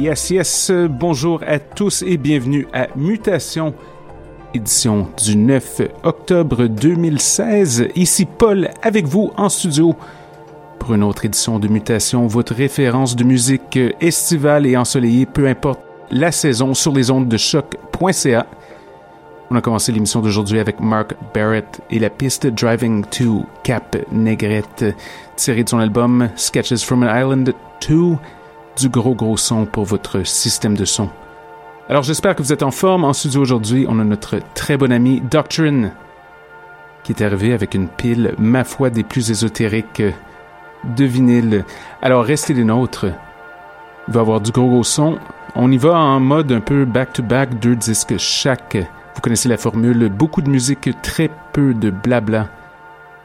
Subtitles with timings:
[0.00, 0.72] Yes, yes.
[0.88, 3.74] Bonjour à tous et bienvenue à Mutation,
[4.54, 7.88] édition du 9 octobre 2016.
[7.96, 9.94] Ici Paul avec vous en studio
[10.78, 15.80] pour une autre édition de Mutation, votre référence de musique estivale et ensoleillée, peu importe
[16.10, 18.46] la saison, sur les ondes de choc.ca.
[19.50, 24.96] On a commencé l'émission d'aujourd'hui avec Mark Barrett et la piste Driving to Cap Negrette,
[25.36, 27.52] tirée de son album Sketches from an Island
[27.86, 28.16] 2
[28.80, 31.10] du gros gros son pour votre système de son.
[31.88, 33.04] Alors j'espère que vous êtes en forme.
[33.04, 35.92] En studio aujourd'hui, on a notre très bon ami Doctrine
[37.02, 40.02] qui est arrivé avec une pile, ma foi, des plus ésotériques
[40.84, 41.64] de vinyle.
[42.00, 43.06] Alors restez les nôtres.
[44.08, 45.18] Il va y avoir du gros gros son.
[45.54, 48.76] On y va en mode un peu back-to-back, deux disques chaque.
[49.14, 52.48] Vous connaissez la formule, beaucoup de musique, très peu de blabla.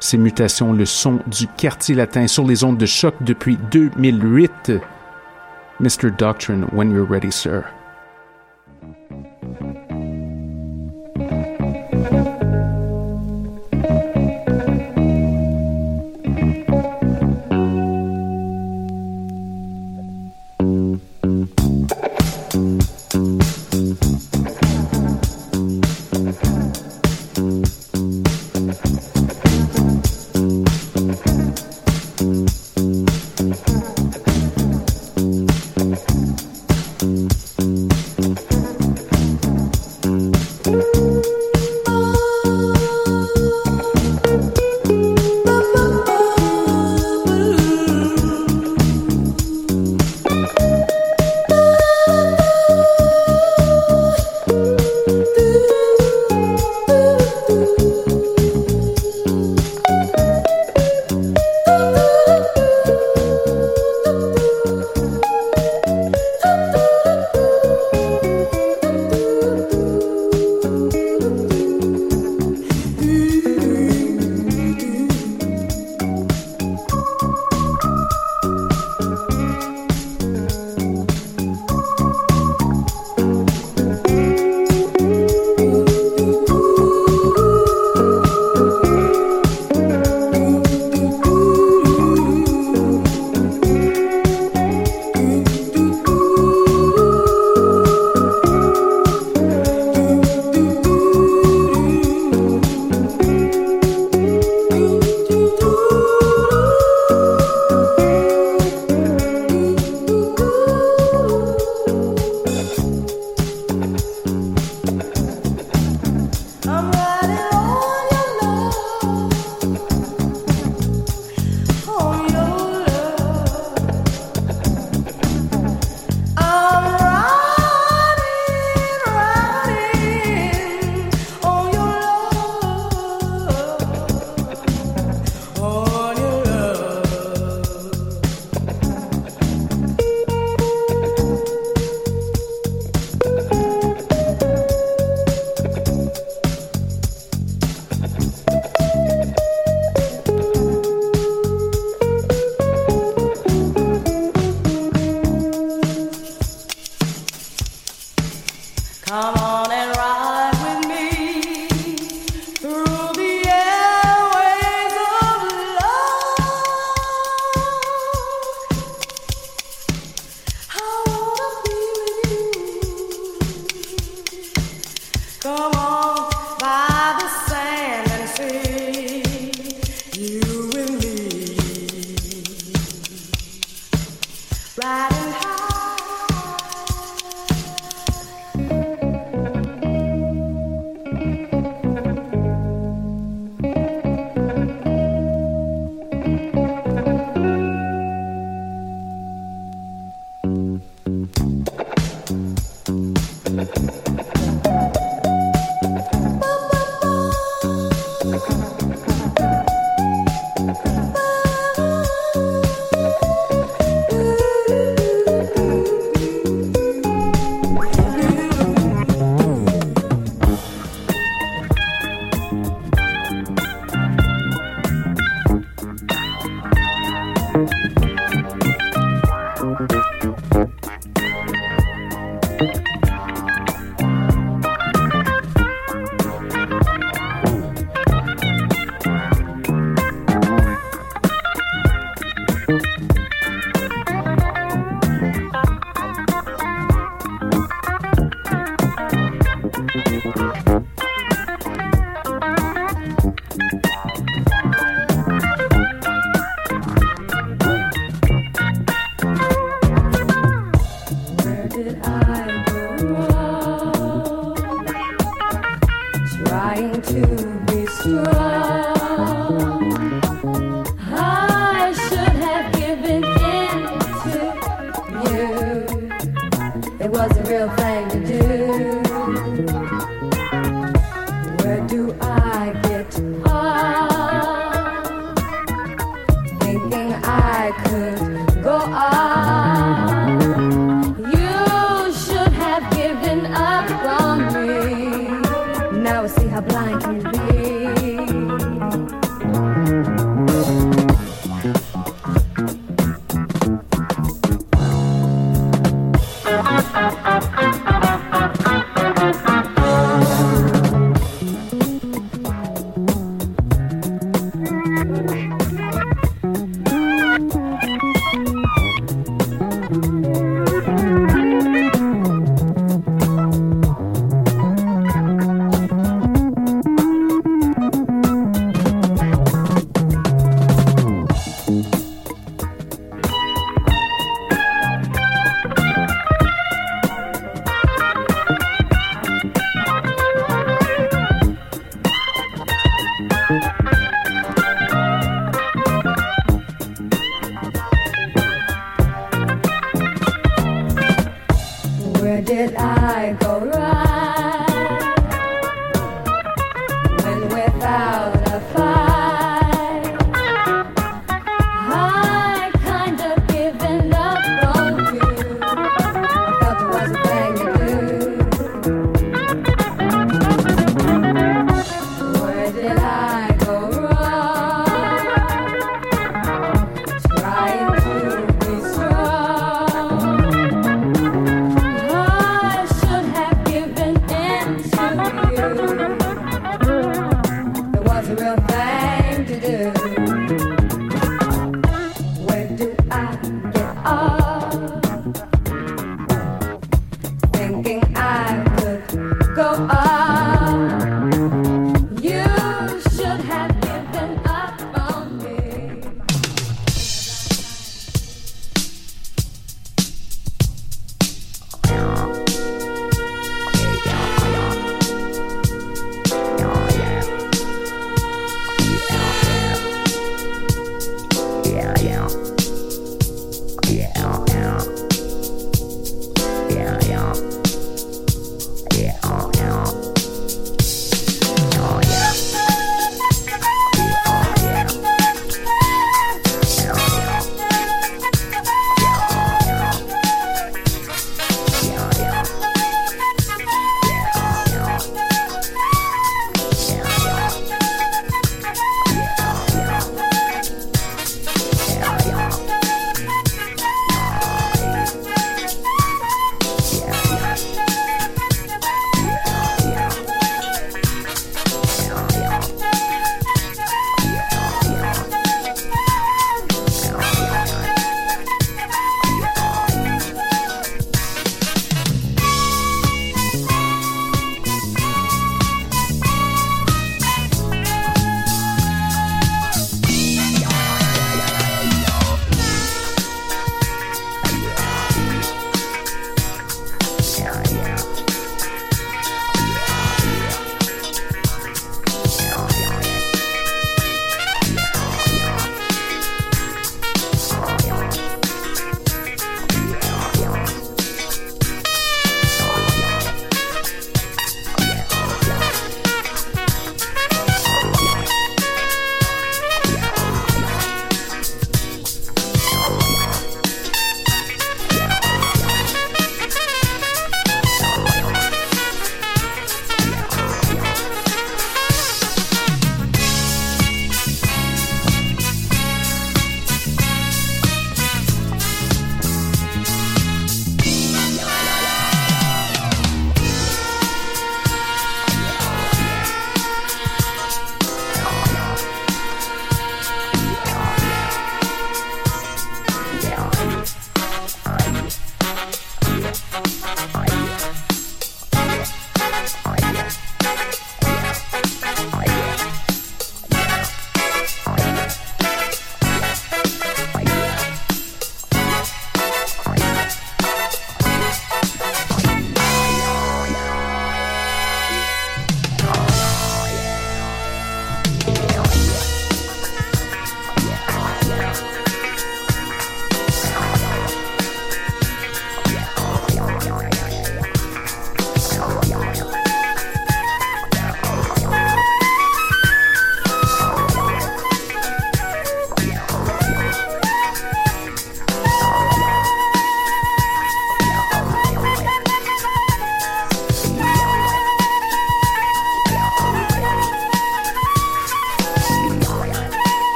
[0.00, 4.72] Ces mutations, le son du quartier latin sur les ondes de choc depuis 2008.
[5.82, 6.16] Mr.
[6.16, 7.68] Doctrine, when you're ready, sir.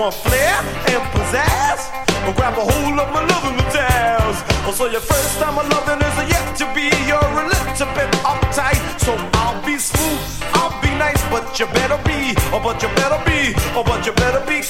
[0.00, 0.56] Want flair
[0.88, 1.92] and pizzazz?
[2.24, 4.40] But grab a hold of my loving materials.
[4.64, 6.88] Oh, so your first time of loving is yet to be.
[7.04, 10.24] You're a little bit uptight, so I'll be smooth.
[10.54, 14.12] I'll be nice, but you better be, oh, but you better be, oh, but you
[14.12, 14.62] better be.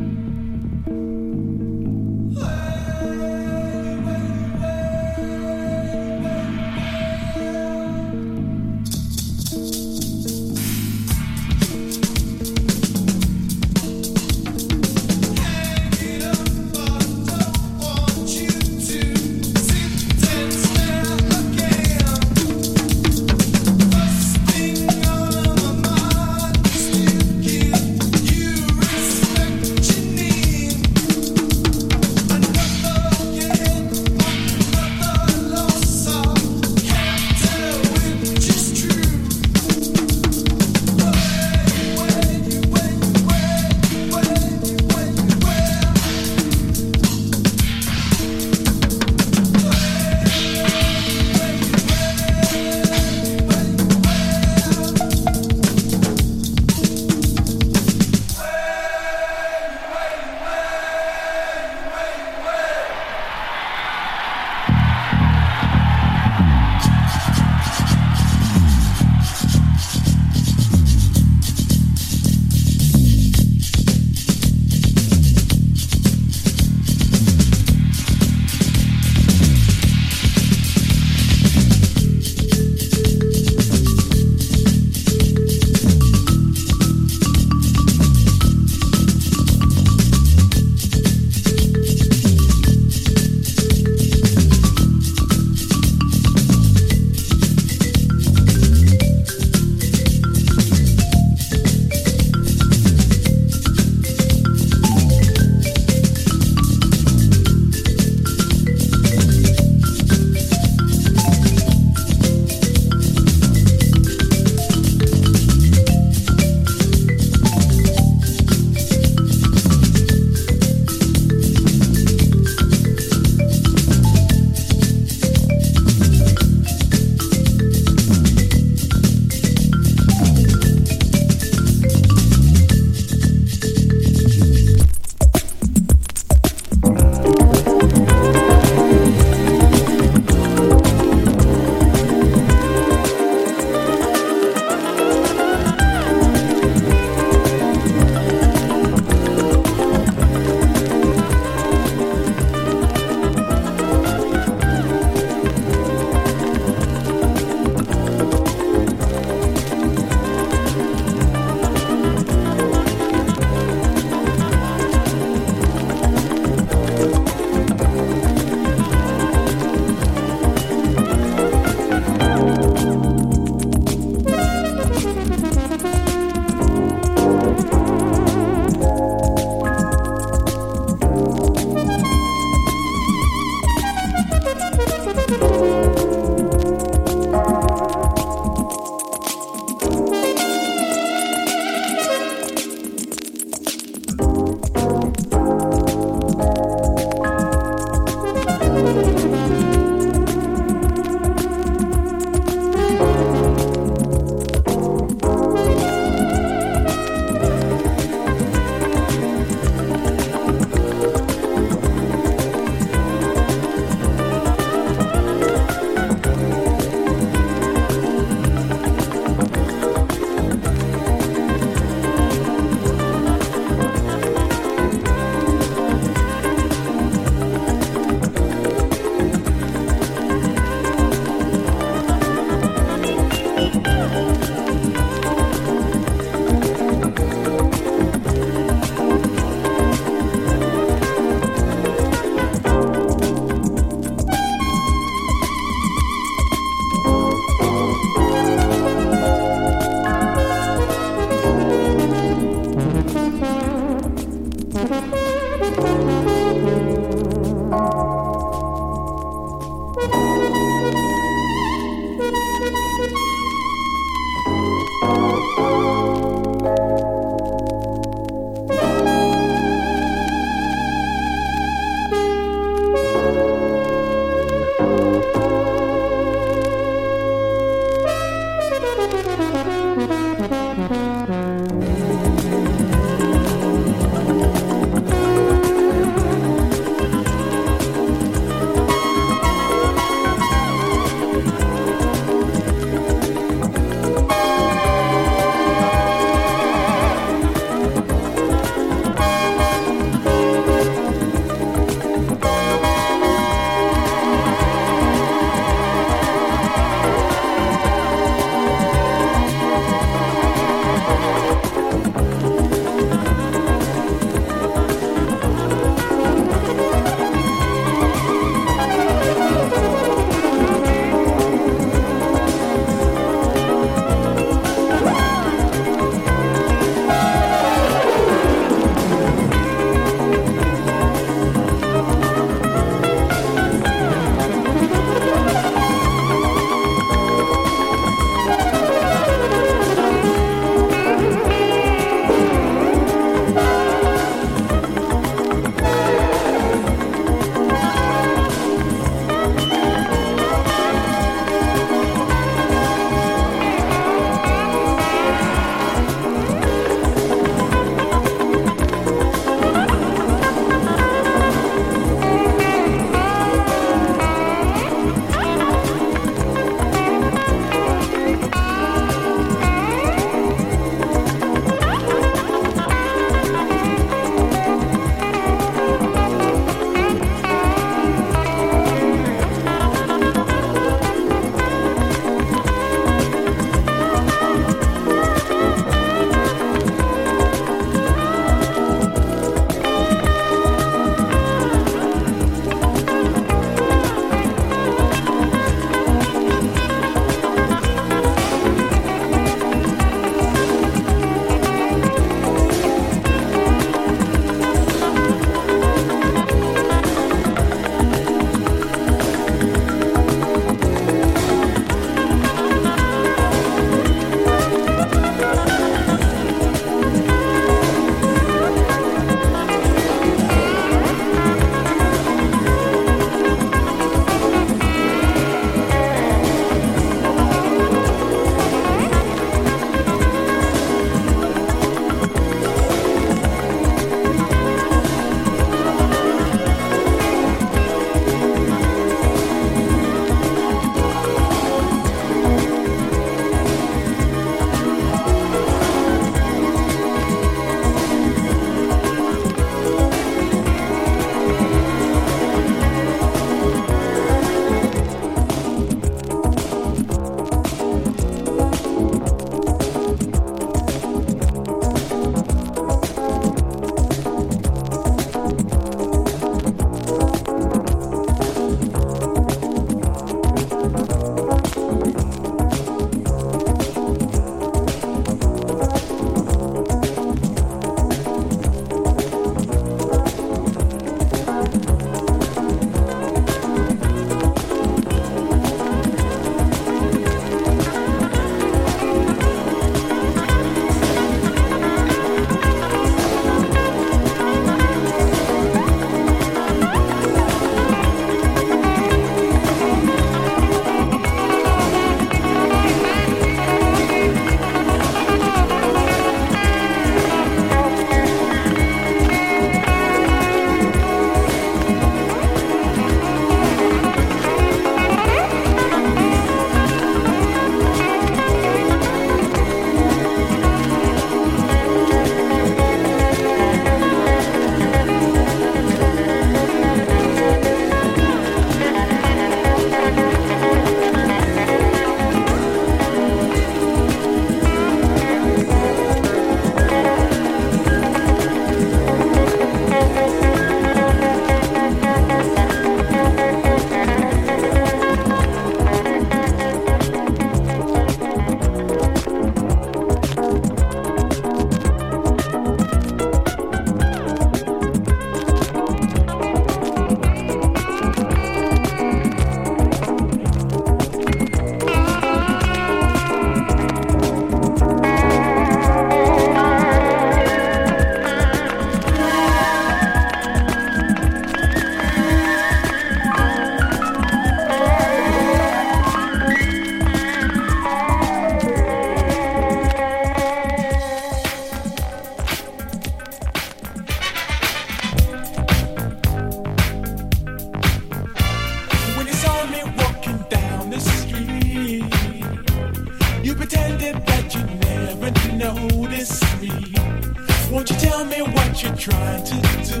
[599.10, 599.56] trying to
[599.90, 600.00] do.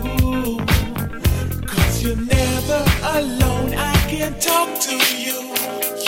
[1.66, 2.84] Cause you're never
[3.18, 5.38] alone, I can talk to you.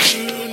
[0.09, 0.52] You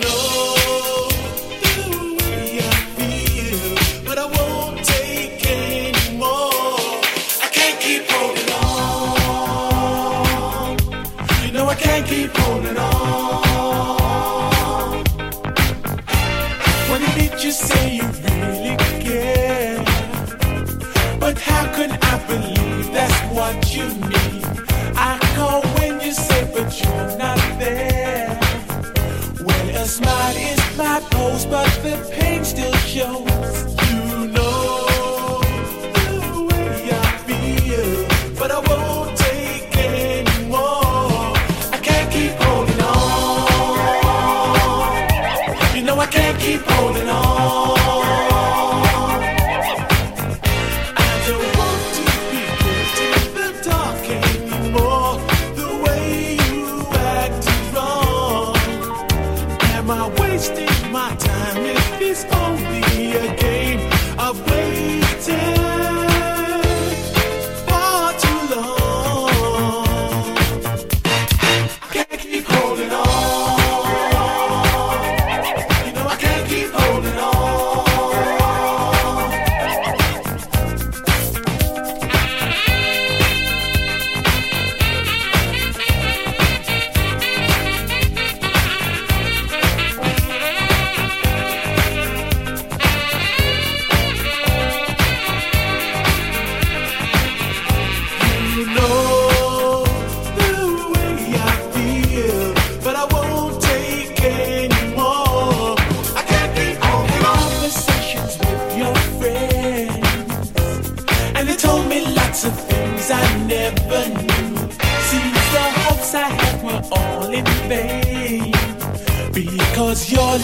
[33.00, 33.29] show.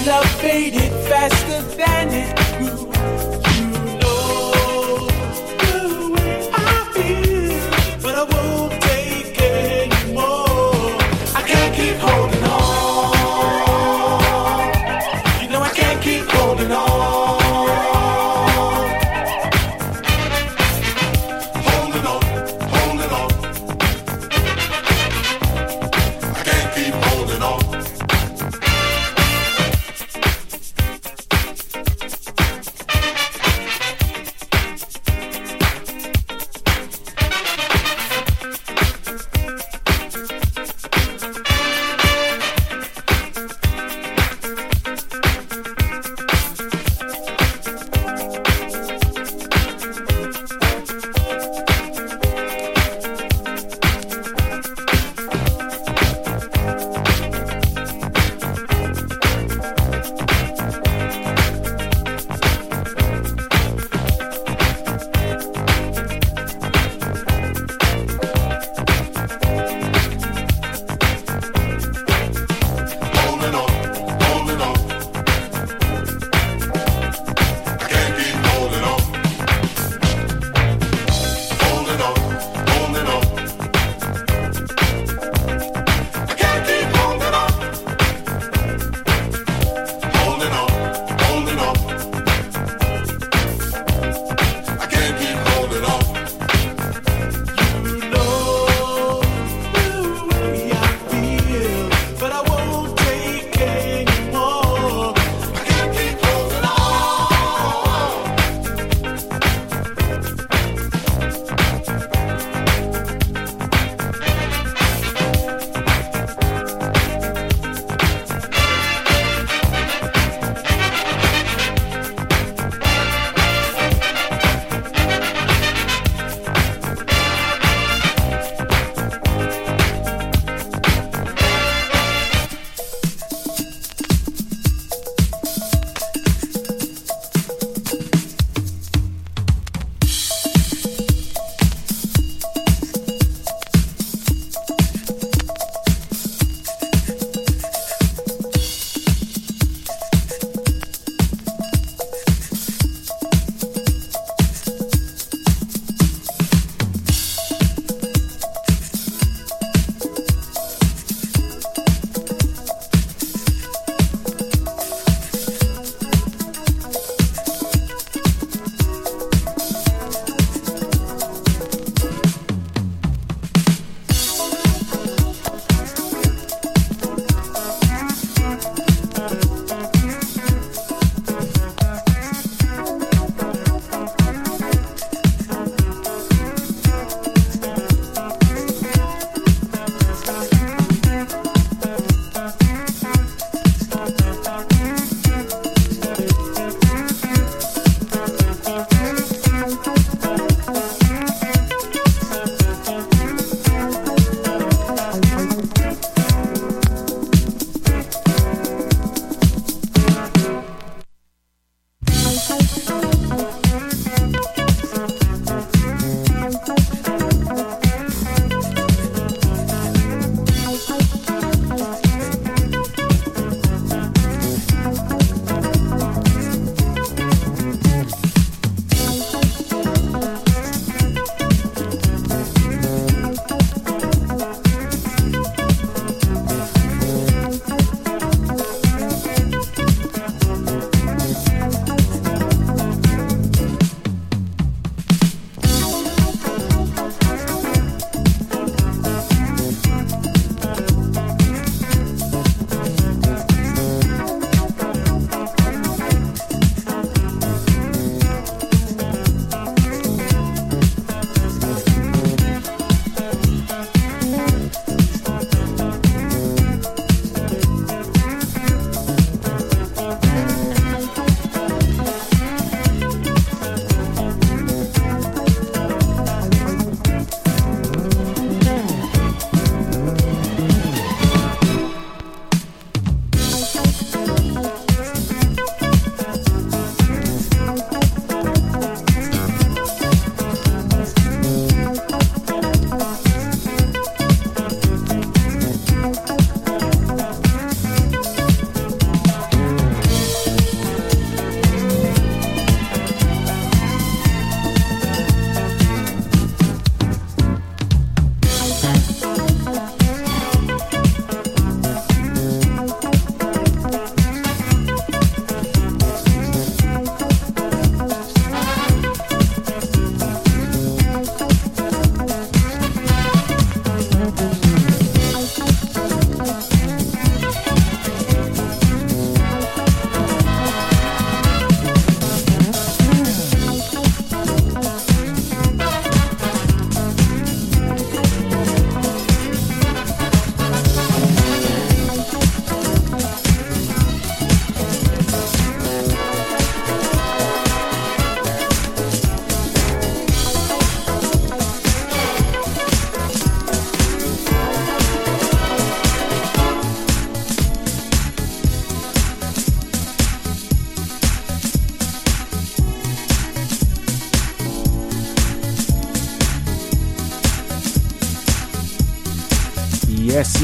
[0.04, 1.35] love faded fast.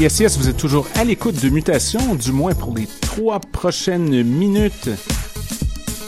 [0.02, 4.24] Yes, yes, vous êtes toujours à l'écoute de Mutation, du moins pour les trois prochaines
[4.24, 4.90] minutes.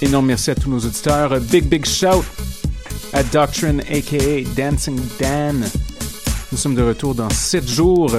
[0.02, 1.40] Énorme merci à tous nos auditeurs.
[1.40, 2.24] Big, big shout
[3.12, 5.64] à Doctrine, aka Dancing Dan.
[6.50, 8.10] Nous sommes de retour dans sept jours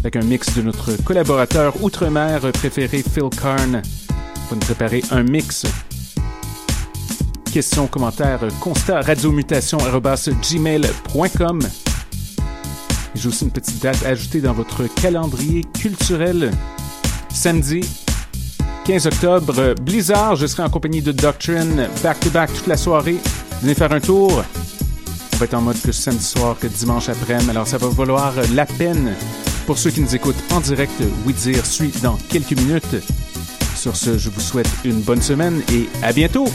[0.00, 3.82] avec un mix de notre collaborateur outre-mer préféré, Phil Karn,
[4.48, 5.66] pour nous préparer un mix.
[7.52, 11.60] Questions, commentaires, constat, radiomutation.gmail.com.
[13.14, 16.50] J'ai aussi une petite date ajoutée dans votre calendrier culturel.
[17.32, 17.80] Samedi,
[18.84, 23.16] 15 octobre, Blizzard, je serai en compagnie de Doctrine, back-to-back toute la soirée.
[23.62, 24.44] Venez faire un tour.
[25.32, 28.34] On va être en mode que samedi soir que dimanche après-midi, alors ça va valoir
[28.52, 29.14] la peine.
[29.66, 30.92] Pour ceux qui nous écoutent en direct,
[31.26, 31.34] Oui
[31.64, 32.96] suit dans quelques minutes.
[33.74, 36.46] Sur ce, je vous souhaite une bonne semaine et à bientôt!